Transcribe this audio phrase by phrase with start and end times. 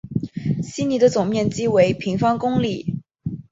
[0.63, 3.03] 希尼的总面积为平方公里。